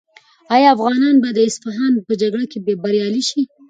آیا 0.53 0.67
افغانان 0.75 1.15
به 1.23 1.29
د 1.33 1.39
اصفهان 1.49 1.93
په 2.07 2.13
جګړه 2.21 2.45
کې 2.51 2.59
بریالي 2.83 3.23
شي؟ 3.29 3.41